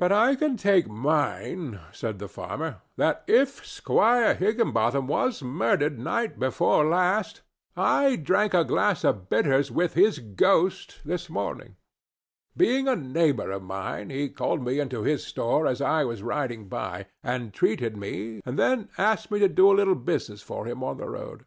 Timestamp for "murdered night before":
5.44-6.84